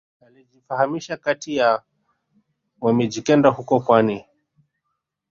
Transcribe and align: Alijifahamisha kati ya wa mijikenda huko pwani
Alijifahamisha 0.25 1.17
kati 1.17 1.55
ya 1.55 1.81
wa 2.81 2.93
mijikenda 2.93 3.49
huko 3.49 3.79
pwani 3.79 4.25